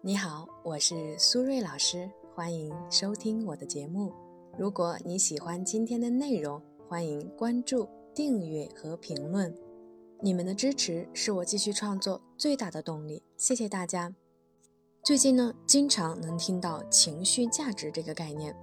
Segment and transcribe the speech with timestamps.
[0.00, 4.12] 你好，我是苏瑞老师，欢迎收听我的节目。
[4.56, 9.52] 如果你喜欢今天的内容，欢迎关注、订阅和评论。
[10.22, 14.14] 你们的支持是我继续创作最大的动力，谢谢大家。
[15.02, 18.54] 最近呢，经常能听到情绪价值这个概念，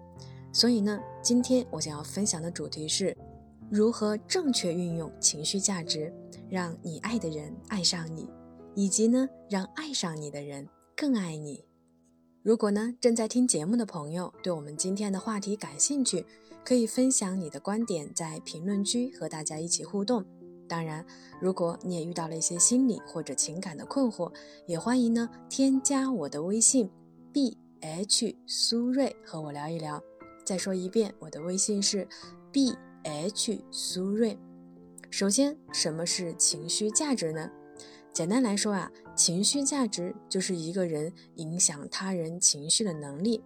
[0.54, 3.16] 所以呢，今天我想要分享的主题是
[3.70, 6.14] 如何正确运用情绪价值，
[6.50, 8.30] 让你爱的人爱上你，
[8.74, 10.66] 以及呢，让爱上你的人。
[10.96, 11.66] 更爱你。
[12.42, 16.26] 如果呢正在听节目的朋友对我们今天的话题感兴趣，
[16.64, 20.24] 可以分享你的观点，在评论区和大家一起互动。
[20.70, 21.06] 当然，
[21.42, 24.32] 如果你也遇到了一些心理或者情感的困惑，
[24.66, 26.90] 也欢迎呢添加我的微信
[27.34, 30.02] b h 苏瑞和我聊一聊。
[30.46, 32.08] 再说一遍，我的微信是
[32.52, 34.38] b h 苏瑞。
[35.12, 37.50] 首先，什么是情绪价值呢？
[38.16, 43.44] 简单来说啊，情绪价值就是一个人影响他人情绪的能力。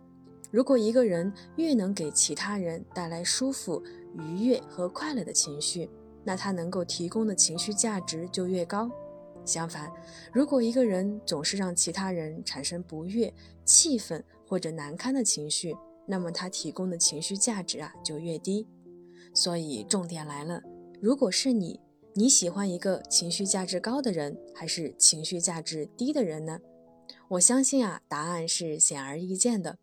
[0.52, 3.82] 如果一个人越能给其他人带来舒服、
[4.16, 5.90] 愉悦和快乐的情绪，
[6.24, 8.88] 那他能够提供的情绪价值就越高。
[9.44, 9.92] 相反，
[10.32, 13.34] 如果一个人总是让其他人产生不悦、
[13.66, 18.68] 气愤或者难堪的情绪，那么他提供的情绪价值啊就越低。
[19.34, 20.62] 所以重点来了，
[21.02, 21.80] 如果是你。
[22.20, 26.60] 你喜欢一个情绪价值高的人，还是情绪价值低的人呢？
[27.30, 29.78] 我相信啊，答案是显而易见的，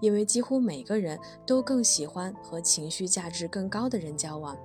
[0.00, 4.56] 因为几乎每个人都更喜欢和情绪价值更高的人交往。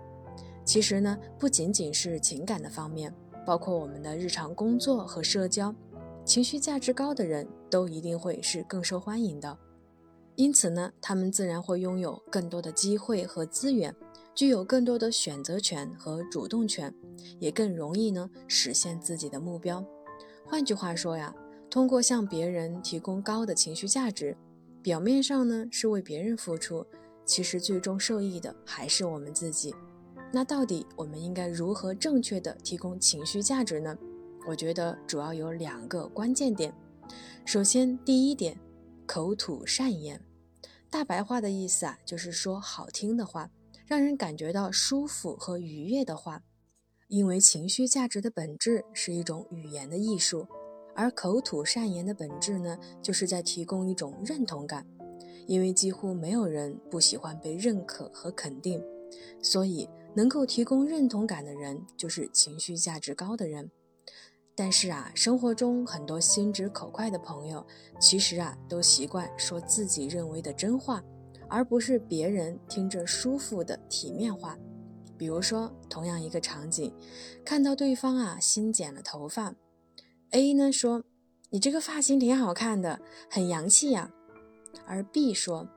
[0.64, 3.14] 其实呢，不仅仅是情感的方面，
[3.46, 5.76] 包括我们的日常工作和社交，
[6.24, 9.58] 情绪价值高的人都一定会是更受欢迎的。
[10.38, 13.94] 因此呢，他们自然会拥有更多的机会和资源。
[14.40, 16.96] 具有更多的选择权和主动权，
[17.42, 19.86] 也更容易呢实现自己的目标。
[20.46, 21.36] 换句话说呀，
[21.70, 24.38] 通过向别人提供高的情绪价值，
[24.82, 26.88] 表面上呢是为别人付出，
[27.26, 29.76] 其实最终受益的还是我们自己。
[30.32, 33.94] 那到底我们应该如何正确的提供情绪价值呢？
[34.48, 36.74] 我觉得主要有两个关键点。
[37.44, 38.58] 首先，第一点，
[39.06, 40.24] 口吐善言，
[40.90, 43.50] 大白话的意思啊，就是说好听的话。
[43.90, 46.44] 让人感觉到舒服和愉悦的话，
[47.08, 50.48] 因为情绪价值的本质是一种语言的艺术，
[50.96, 54.86] 而口吐善言的本质呢，就是在提供一种认同感。
[55.48, 58.80] 因为几乎没有人不喜欢被认可和肯定，
[59.42, 63.72] 所以能够提供认同感的人就是情绪价值高的人。
[64.54, 67.66] 但是啊，生活中很多心直口快的朋友，
[68.00, 71.04] 其实啊，都习惯说自己认为的真话。
[71.50, 74.58] 而不是别人听着舒服的体面话，
[75.18, 76.94] 比如说，同样一个场景，
[77.44, 79.54] 看到对方啊新剪了头发
[80.30, 81.04] ，A 呢说
[81.50, 84.12] ：“你这个发型挺好看的，很洋气呀。”
[84.86, 85.68] 而 B 说：“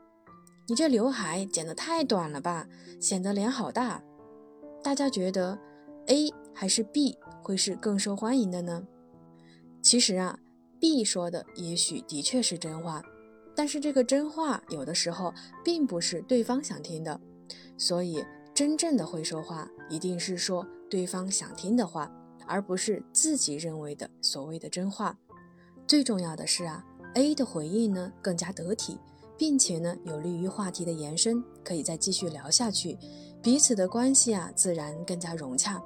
[0.68, 2.68] 你这刘海剪得太短了吧，
[3.00, 4.02] 显得脸好大。”
[4.84, 5.58] 大家觉得
[6.06, 8.86] A 还是 B 会是更受欢迎的呢？
[9.80, 10.38] 其实啊
[10.78, 13.02] ，B 说的也许的确是真话。
[13.54, 15.32] 但是这个真话有的时候
[15.64, 17.20] 并不是对方想听的，
[17.76, 18.24] 所以
[18.54, 22.10] 真正的会说话一定是说对方想听的话，
[22.46, 25.16] 而不是自己认为的所谓的真话。
[25.86, 28.98] 最重要的是啊，A 的回应呢更加得体，
[29.36, 32.98] 并且呢有利于话题的延伸，可以再继续聊下去，
[33.42, 35.82] 彼此的关系啊自然更加融洽。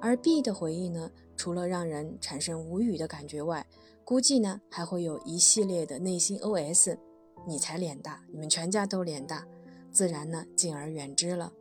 [0.00, 3.66] 而 B 的回应呢，除了让人产生无语的感觉外，
[4.04, 6.98] 估计呢还会有一系列的内心 OS：“
[7.46, 9.46] 你才脸大，你们全家都脸大。”
[9.90, 11.52] 自然呢敬而远之了。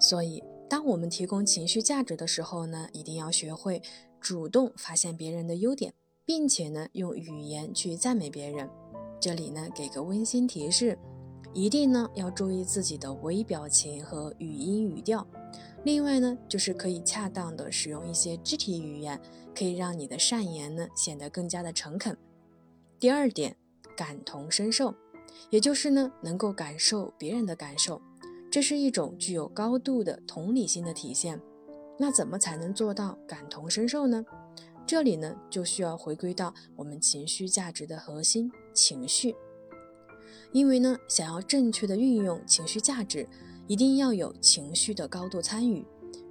[0.00, 3.80] 所以，当我们提供情绪价值的时候呢，一定要学会
[4.20, 5.94] 主动发现别人的优点，
[6.24, 8.68] 并且呢用语言去赞美别人。
[9.20, 10.98] 这里呢给个温馨提示：
[11.54, 15.26] 一定呢要注意自己的微表情和语音语调。
[15.84, 19.20] 另外呢，就是可以恰当的使用一些肢体语言，
[19.54, 22.16] 可以让你的善言呢显得更加的诚恳。
[22.98, 23.56] 第二点，
[23.96, 24.94] 感同身受，
[25.50, 28.00] 也就是呢能够感受别人的感受，
[28.50, 31.40] 这是一种具有高度的同理心的体现。
[31.98, 34.24] 那怎么才能做到感同身受呢？
[34.86, 39.36] 这里呢就需要回归到我们情绪价值的核心——情绪。
[40.52, 43.28] 因为呢，想要正确的运用情绪价值。
[43.66, 45.82] 一定要有情绪的高度参与，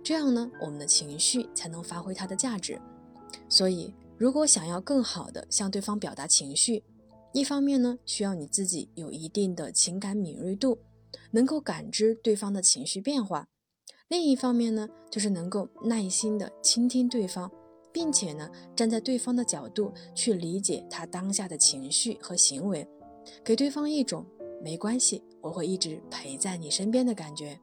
[0.03, 2.79] 这样呢，我们的情绪才能发挥它的价值。
[3.49, 6.83] 所以，如果想要更好的向对方表达情绪，
[7.33, 10.77] 一方面呢，需要你自己有一定的情感敏锐度，
[11.31, 13.47] 能够感知对方的情绪变化；
[14.07, 17.51] 另一方面呢，就是能够耐心的倾听对方，
[17.91, 22.87] 并且呢，站在对方的角度去理解他当下的情绪和行为，
[23.43, 24.25] 给对方一种
[24.61, 27.59] 没关系，我会一直陪在你身边的感觉。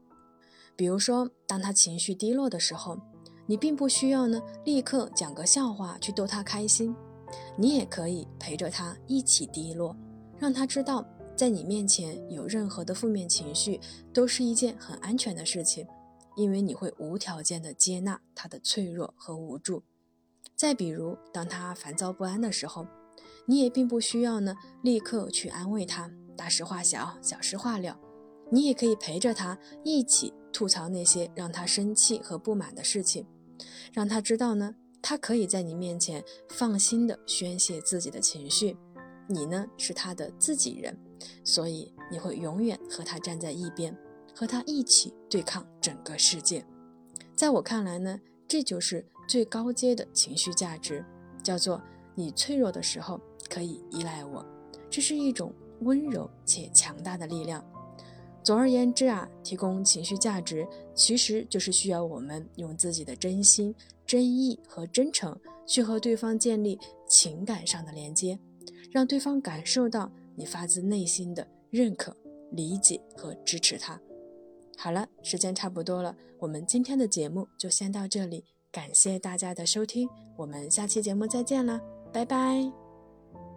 [0.77, 2.99] 比如说，当他情绪低落的时候，
[3.47, 6.95] 你并不需要呢立刻讲个笑话去逗他开心，
[7.57, 9.97] 你也可以陪着他一起低落，
[10.39, 11.05] 让他知道
[11.37, 13.81] 在你面前有任何的负面情绪
[14.13, 15.87] 都是一件很安全的事情，
[16.37, 19.83] 因为你会无条件的接纳他的脆弱和无助。
[20.55, 22.87] 再比如，当他烦躁不安的时候，
[23.51, 27.99] 你也并不需要呢立刻去安慰他，大事化小，小事化了。
[28.49, 33.27] 你也可以陪着他一起吐槽那些让他生气和不满的事情，
[33.93, 38.77] 让他知道呢，他可以在你面前放心的宣泄自己的情绪。
[39.27, 40.97] 你呢是他的自己人，
[41.43, 43.93] 所以你会永远和他站在一边，
[44.33, 46.65] 和他一起对抗整个世界。
[47.35, 49.05] 在我看来呢，这就是。
[49.29, 51.05] 最高阶的情绪价值，
[51.41, 51.81] 叫做
[52.17, 53.21] 你脆弱的时候
[53.51, 54.47] 可以依赖我，
[54.89, 57.63] 这是一种温柔且强大的力量。
[58.43, 63.75] 总而言之啊，提供情绪价值其实就是需要我们用自己的真心、
[64.07, 68.39] 真意和真诚去和对方建立情感上的连接，
[68.91, 72.17] 让对方感受到你发自内心的认可、
[72.53, 74.01] 理解和支持他。
[74.79, 78.45] 好了，时间差不多了，我们今天的节目就先到这里。
[78.73, 80.09] 感谢大家的收听，
[80.39, 81.79] 我们下期节目再见了，
[82.11, 82.80] 拜拜。